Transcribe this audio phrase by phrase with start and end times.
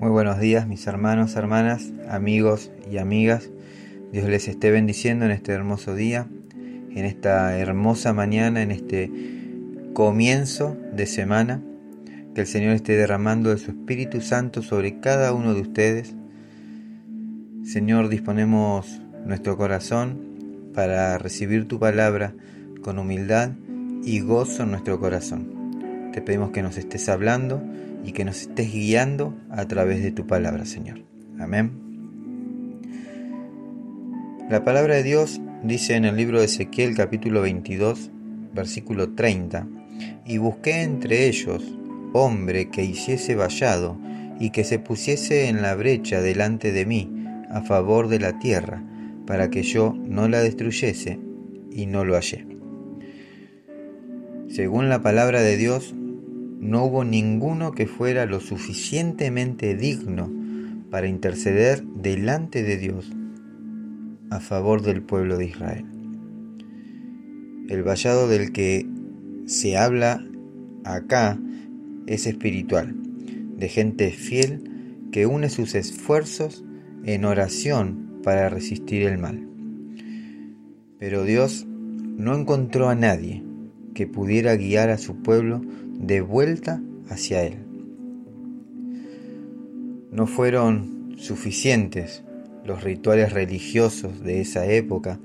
[0.00, 3.50] Muy buenos días mis hermanos, hermanas, amigos y amigas.
[4.12, 9.12] Dios les esté bendiciendo en este hermoso día, en esta hermosa mañana, en este
[9.92, 11.60] comienzo de semana.
[12.34, 16.14] Que el Señor esté derramando de su Espíritu Santo sobre cada uno de ustedes.
[17.62, 22.32] Señor, disponemos nuestro corazón para recibir tu palabra
[22.80, 23.50] con humildad
[24.02, 26.10] y gozo en nuestro corazón.
[26.14, 27.62] Te pedimos que nos estés hablando
[28.04, 31.02] y que nos estés guiando a través de tu palabra, Señor.
[31.38, 31.72] Amén.
[34.48, 38.10] La palabra de Dios dice en el libro de Ezequiel capítulo 22,
[38.52, 39.68] versículo 30,
[40.26, 41.62] y busqué entre ellos
[42.12, 43.98] hombre que hiciese vallado
[44.40, 47.12] y que se pusiese en la brecha delante de mí
[47.50, 48.82] a favor de la tierra,
[49.26, 51.20] para que yo no la destruyese,
[51.70, 52.46] y no lo hallé.
[54.48, 55.94] Según la palabra de Dios,
[56.60, 60.30] no hubo ninguno que fuera lo suficientemente digno
[60.90, 63.10] para interceder delante de Dios
[64.28, 65.86] a favor del pueblo de Israel.
[67.68, 68.86] El vallado del que
[69.46, 70.22] se habla
[70.84, 71.38] acá
[72.06, 72.94] es espiritual,
[73.56, 76.64] de gente fiel que une sus esfuerzos
[77.04, 79.48] en oración para resistir el mal.
[80.98, 83.42] Pero Dios no encontró a nadie
[83.94, 85.62] que pudiera guiar a su pueblo
[86.00, 87.58] de vuelta hacia Él.
[90.10, 92.24] No fueron suficientes
[92.64, 95.20] los rituales religiosos de esa época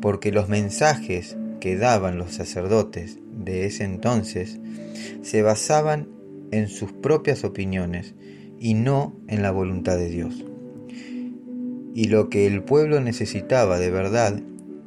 [0.00, 4.60] porque los mensajes que daban los sacerdotes de ese entonces
[5.22, 6.08] se basaban
[6.50, 8.14] en sus propias opiniones
[8.58, 10.44] y no en la voluntad de Dios.
[11.94, 14.40] Y lo que el pueblo necesitaba de verdad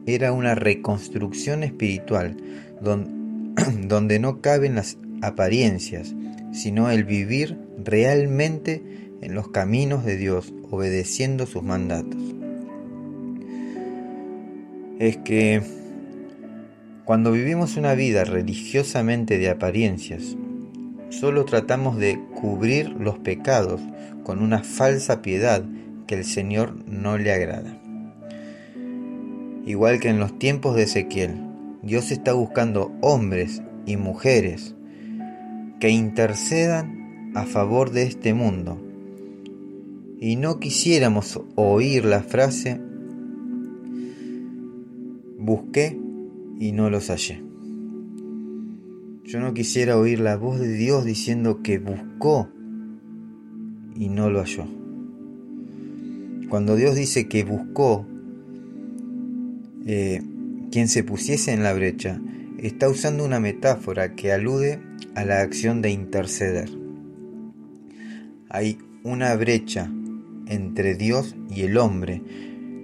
[0.05, 2.37] era una reconstrucción espiritual
[2.81, 6.15] donde, no caben las apariencias,
[6.51, 8.81] sino el vivir realmente
[9.21, 12.21] en los caminos de Dios, obedeciendo sus mandatos.
[14.99, 15.61] Es que
[17.03, 20.35] cuando vivimos una vida religiosamente de apariencias,
[21.09, 23.81] solo tratamos de cubrir los pecados
[24.23, 25.63] con una falsa piedad
[26.07, 27.77] que el Señor no le agrada.
[29.65, 31.35] Igual que en los tiempos de Ezequiel,
[31.81, 34.74] Dios está buscando hombres y mujeres
[35.79, 38.81] que intercedan a favor de este mundo.
[40.19, 42.79] Y no quisiéramos oír la frase,
[45.37, 45.99] busqué
[46.59, 47.43] y no los hallé.
[49.25, 52.49] Yo no quisiera oír la voz de Dios diciendo que buscó
[53.95, 54.65] y no lo halló.
[56.49, 58.05] Cuando Dios dice que buscó
[59.85, 60.21] eh,
[60.71, 62.21] quien se pusiese en la brecha,
[62.59, 64.79] está usando una metáfora que alude
[65.15, 66.69] a la acción de interceder.
[68.49, 69.89] Hay una brecha
[70.47, 72.21] entre Dios y el hombre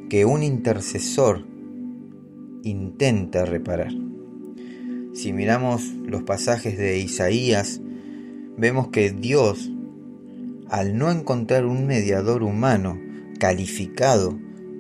[0.09, 1.46] que un intercesor
[2.64, 3.91] intenta reparar.
[5.14, 7.81] Si miramos los pasajes de Isaías,
[8.58, 9.70] vemos que Dios,
[10.70, 12.97] al no encontrar un mediador humano
[13.40, 14.40] calificado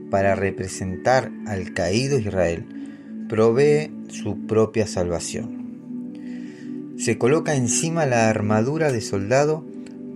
[0.09, 2.65] para representar al caído Israel,
[3.27, 5.60] provee su propia salvación
[7.01, 9.65] se coloca encima la armadura de soldado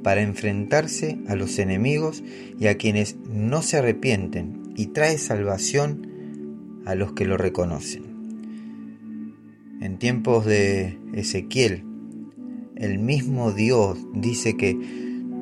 [0.03, 2.23] para enfrentarse a los enemigos
[2.59, 6.07] y a quienes no se arrepienten y trae salvación
[6.85, 8.03] a los que lo reconocen.
[9.81, 11.83] En tiempos de Ezequiel,
[12.75, 14.77] el mismo Dios dice que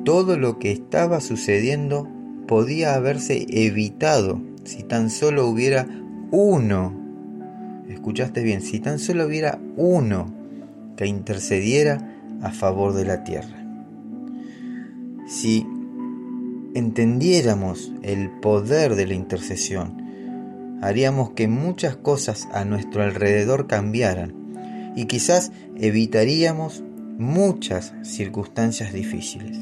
[0.06, 2.08] todo lo que estaba sucediendo
[2.48, 5.86] podía haberse evitado si tan solo hubiera
[6.30, 6.98] uno,
[7.90, 10.42] escuchaste bien, si tan solo hubiera uno
[10.96, 11.98] que intercediera
[12.42, 13.64] a favor de la tierra.
[15.26, 15.66] Si
[16.74, 25.06] entendiéramos el poder de la intercesión, haríamos que muchas cosas a nuestro alrededor cambiaran y
[25.06, 26.82] quizás evitaríamos
[27.18, 29.56] muchas circunstancias difíciles.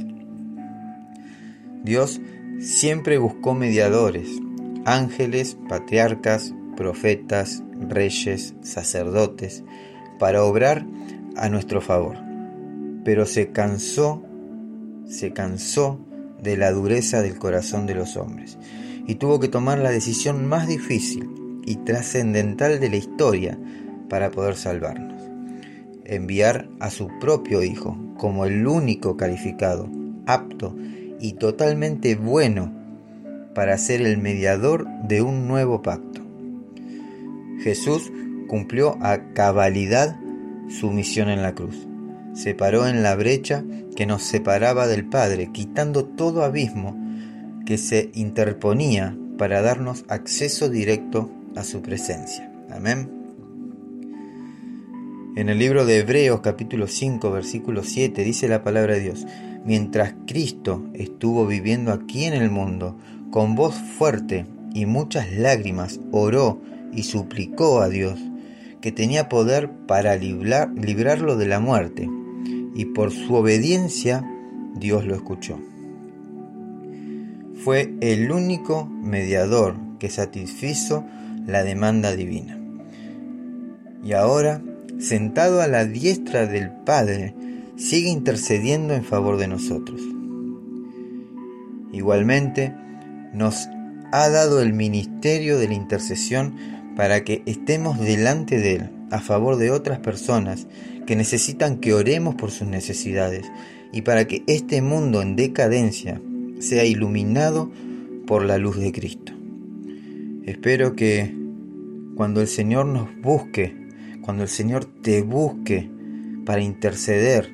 [1.84, 2.20] Dios
[2.60, 4.28] siempre buscó mediadores,
[4.84, 9.64] ángeles, patriarcas, profetas, reyes, sacerdotes,
[10.18, 10.86] para obrar
[11.36, 12.18] a nuestro favor.
[13.04, 14.22] Pero se cansó,
[15.06, 16.00] se cansó
[16.42, 18.58] de la dureza del corazón de los hombres
[19.06, 21.28] y tuvo que tomar la decisión más difícil
[21.64, 23.58] y trascendental de la historia
[24.08, 25.22] para poder salvarnos.
[26.04, 29.88] Enviar a su propio Hijo como el único calificado,
[30.26, 30.76] apto
[31.20, 32.72] y totalmente bueno
[33.54, 36.20] para ser el mediador de un nuevo pacto.
[37.62, 38.10] Jesús
[38.48, 40.16] cumplió a cabalidad
[40.68, 41.86] su misión en la cruz,
[42.34, 43.64] se paró en la brecha
[43.94, 46.96] que nos separaba del Padre, quitando todo abismo
[47.66, 52.50] que se interponía para darnos acceso directo a su presencia.
[52.70, 53.10] Amén.
[55.34, 59.26] En el libro de Hebreos capítulo 5 versículo 7 dice la palabra de Dios,
[59.64, 62.98] mientras Cristo estuvo viviendo aquí en el mundo,
[63.30, 66.60] con voz fuerte y muchas lágrimas oró
[66.92, 68.18] y suplicó a Dios
[68.82, 72.10] que tenía poder para librarlo de la muerte,
[72.74, 74.28] y por su obediencia
[74.74, 75.58] Dios lo escuchó.
[77.64, 81.06] Fue el único mediador que satisfizo
[81.46, 82.58] la demanda divina.
[84.04, 84.60] Y ahora,
[84.98, 87.34] sentado a la diestra del Padre,
[87.76, 90.00] sigue intercediendo en favor de nosotros.
[91.92, 92.74] Igualmente,
[93.32, 93.68] nos
[94.10, 96.56] ha dado el ministerio de la intercesión
[96.96, 100.66] para que estemos delante de Él a favor de otras personas
[101.06, 103.46] que necesitan que oremos por sus necesidades
[103.92, 106.20] y para que este mundo en decadencia
[106.60, 107.70] sea iluminado
[108.26, 109.32] por la luz de Cristo.
[110.44, 111.34] Espero que
[112.16, 113.74] cuando el Señor nos busque,
[114.22, 115.90] cuando el Señor te busque
[116.44, 117.50] para interceder,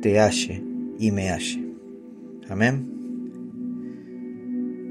[0.00, 0.62] te halle
[0.98, 1.64] y me halle.
[2.48, 2.99] Amén.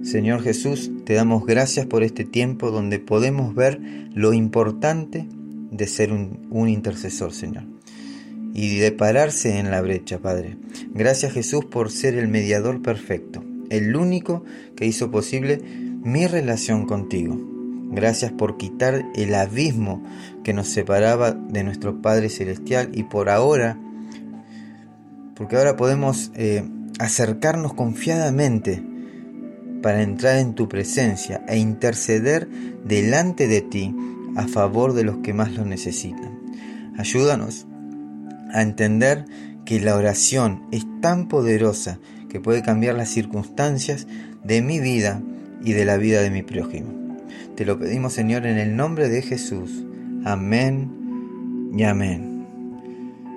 [0.03, 3.81] Señor Jesús, te damos gracias por este tiempo donde podemos ver
[4.13, 5.27] lo importante
[5.71, 7.63] de ser un, intercesor, Señor,
[8.53, 10.57] y de pararse en la brecha, Padre.
[10.93, 14.43] Gracias Jesús por ser el mediador perfecto, el único
[14.75, 15.61] que hizo posible
[16.01, 17.37] mi relación contigo.
[17.91, 20.03] Gracias por quitar el abismo
[20.43, 23.77] que nos separaba de nuestro Padre Celestial y por ahora,
[25.35, 26.63] porque ahora podemos eh,
[26.99, 28.88] acercarnos confiadamente
[29.81, 32.47] para entrar en tu presencia e interceder
[32.85, 33.95] delante de ti
[34.35, 36.39] a favor de los que más lo necesitan.
[36.97, 37.65] Ayúdanos
[38.53, 39.25] a entender
[39.65, 41.99] que la oración es tan poderosa
[42.29, 44.07] que puede cambiar las circunstancias
[44.43, 45.21] de mi vida
[45.63, 47.17] y de la vida de mi prójimo.
[47.55, 49.83] Te lo pedimos Señor en el nombre de Jesús.
[50.25, 52.45] Amén y amén.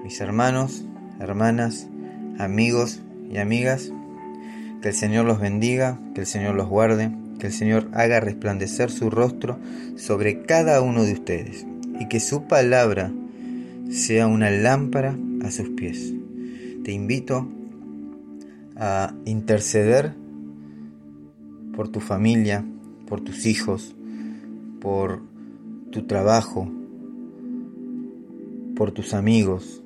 [0.04, 0.84] Mis hermanos,
[1.20, 1.88] hermanas,
[2.38, 3.00] amigos
[3.30, 3.92] y amigas,
[4.82, 8.90] que el Señor los bendiga, que el Señor los guarde, que el Señor haga resplandecer
[8.90, 9.58] su rostro
[9.96, 11.64] sobre cada uno de ustedes
[12.00, 13.12] y que su palabra
[13.90, 16.12] sea una lámpara a sus pies.
[16.82, 17.48] Te invito
[18.76, 20.14] a interceder
[21.74, 22.64] por tu familia,
[23.06, 23.94] por tus hijos,
[24.80, 25.22] por
[25.92, 26.68] tu trabajo,
[28.74, 29.84] por tus amigos,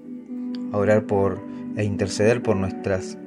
[0.73, 1.39] a orar por
[1.77, 3.19] e interceder por nuestras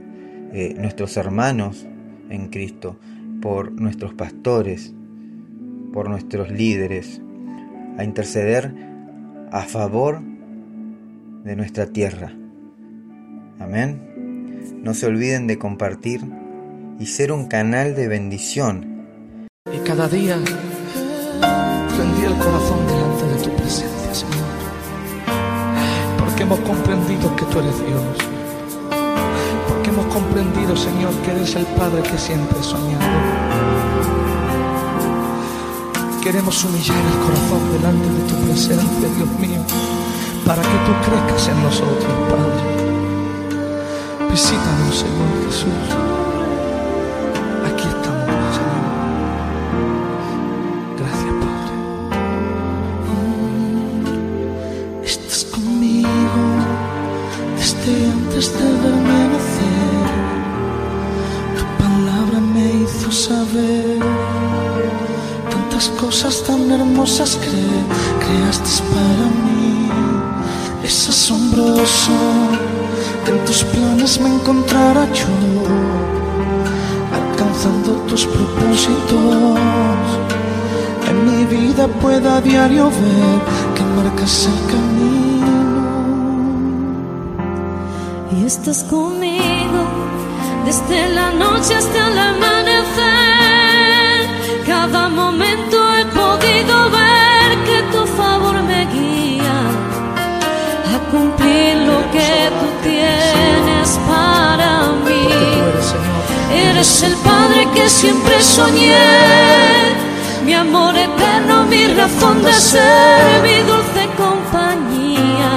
[0.53, 1.87] eh, nuestros hermanos
[2.29, 2.97] en Cristo,
[3.41, 4.93] por nuestros pastores,
[5.93, 7.21] por nuestros líderes,
[7.97, 8.73] a interceder
[9.51, 10.21] a favor
[11.43, 12.31] de nuestra tierra.
[13.59, 14.79] Amén.
[14.83, 16.21] No se olviden de compartir
[16.99, 19.47] y ser un canal de bendición.
[19.71, 24.45] Y cada día rendí el corazón delante de tu presencia, Señor.
[26.18, 28.38] Porque hemos comprendido que tú eres Dios
[30.19, 33.06] comprendido, Señor, que eres el Padre que siempre he soñado.
[36.21, 39.61] Queremos humillar el corazón delante de tu presencia, Dios mío,
[40.45, 42.64] para que tú crezcas en nosotros, Padre.
[44.30, 45.88] Visítanos, Señor Jesús.
[47.69, 48.90] Aquí estamos, Señor.
[50.99, 51.73] Gracias, Padre.
[55.04, 56.42] Estás conmigo
[57.57, 59.08] desde antes de verme
[63.11, 63.99] saber
[65.49, 67.49] tantas cosas tan hermosas que
[68.23, 69.89] creaste para mí.
[70.83, 72.11] Es asombroso
[73.25, 75.28] que en tus planes me encontrara yo,
[77.13, 79.59] alcanzando tus propósitos.
[81.09, 83.39] En mi vida pueda a diario ver
[83.75, 85.49] que marcas el camino.
[88.37, 89.81] Y estás conmigo
[90.66, 92.18] desde la noche hasta el
[94.65, 99.57] Cada momento he podido ver que tu favor me guía
[100.95, 104.71] a cumplir lo que tú tienes para
[105.05, 105.27] mí.
[106.53, 108.95] Eres el Padre que siempre soñé,
[110.45, 115.51] mi amor eterno, mi razón de ser, mi dulce compañía.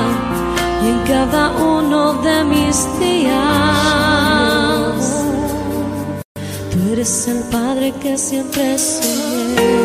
[0.83, 2.77] Y en cada uno de mis
[7.83, 9.83] hombre que siempre soñé.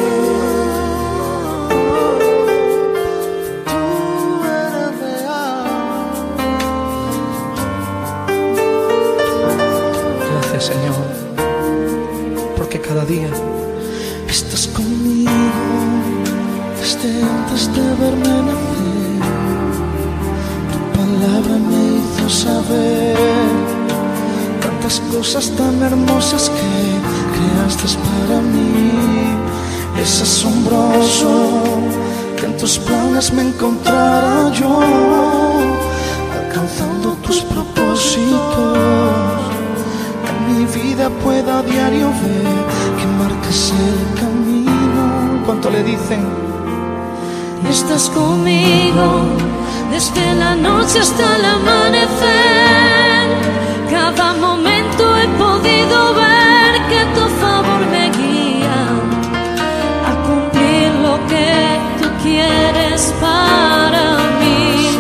[12.88, 13.30] cada día.
[14.30, 15.32] Estás conmigo
[16.80, 19.20] desde antes de verme nacer.
[20.72, 23.18] Tu palabra me hizo saber
[24.62, 26.97] tantas cosas tan hermosas que
[27.38, 28.92] creaste para mí.
[30.02, 31.52] Es asombroso
[32.38, 34.80] que en tus planes me encontrara yo,
[36.40, 38.78] alcanzando tus propósitos.
[40.30, 42.58] En mi vida pueda a diario ver
[42.98, 45.44] que marcas el camino.
[45.46, 46.24] ¿Cuánto le dicen?
[47.70, 49.26] Estás conmigo
[49.92, 53.26] desde la noche hasta el amanecer.
[53.90, 56.37] Cada momento he podido ver
[56.90, 58.80] que tu favor me guía
[60.10, 61.52] a cumplir lo que
[62.00, 64.06] tú quieres para
[64.40, 64.98] mí.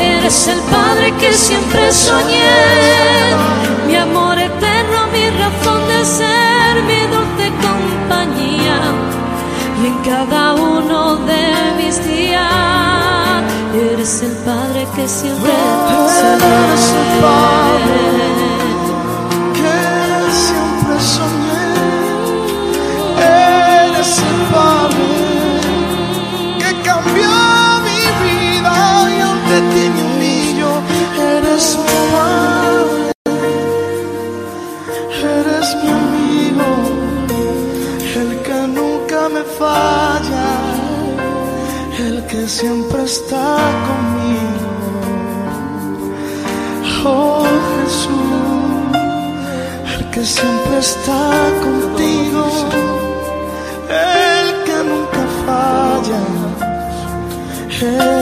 [0.00, 2.60] Eres el Padre que siempre soñé,
[3.86, 8.78] mi amor eterno, mi razón de ser, mi dulce compañía.
[9.82, 11.44] Y en cada uno de
[11.78, 13.42] mis días
[13.74, 15.52] eres el Padre que siempre
[17.92, 18.31] Eres
[56.02, 58.21] 家。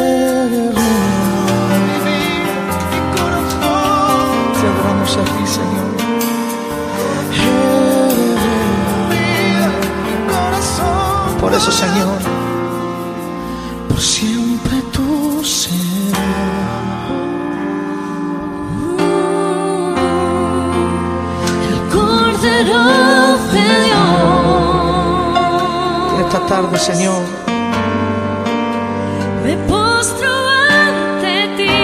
[30.71, 31.78] Ante ti,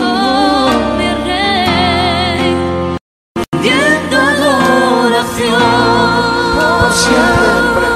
[0.00, 2.56] oh mi rey,
[3.60, 5.62] viendo adoración.
[6.56, 7.86] por siempre,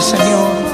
[0.00, 0.67] Señor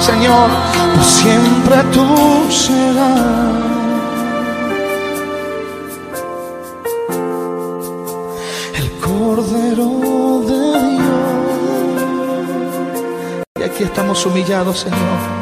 [0.00, 0.50] Señor,
[0.94, 2.06] por siempre tú
[2.50, 3.20] serás.
[8.74, 9.90] El Cordero
[10.48, 11.12] de Dios.
[13.60, 15.41] Y aquí estamos humillados, Señor.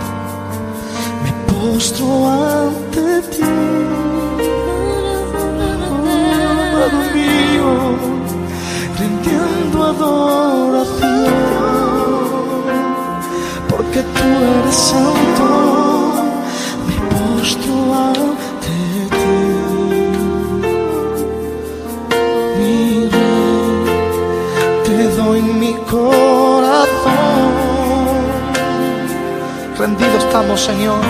[29.81, 31.01] Rendido estamos, Señor,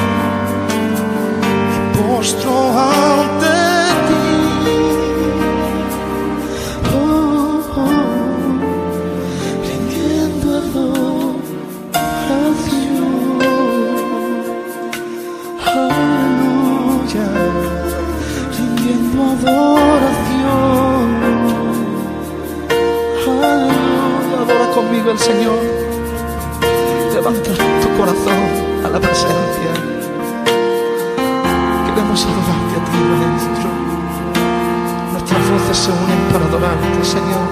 [1.68, 2.70] me postro
[35.74, 37.46] se unen para adorarte, Señor.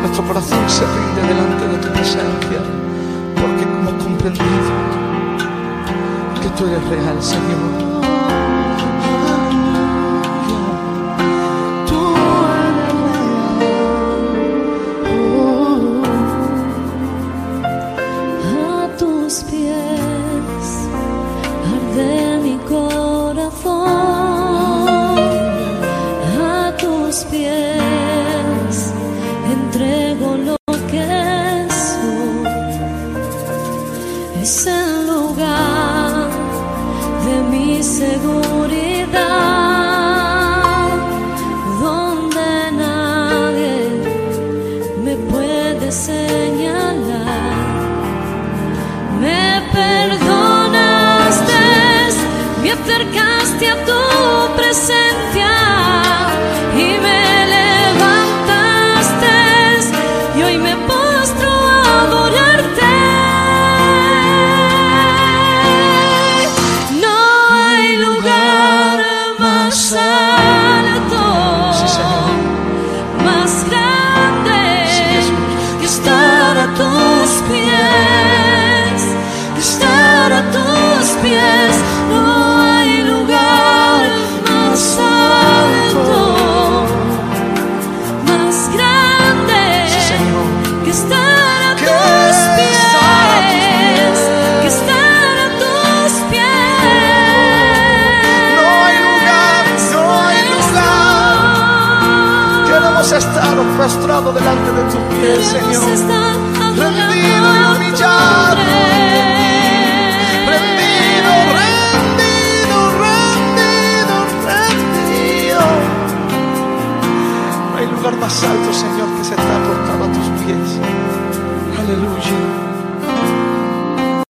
[0.00, 2.60] Nuestro corazón se rinde delante de tu presencia,
[3.34, 4.44] porque hemos comprendido
[6.40, 7.93] que tú eres real, Señor.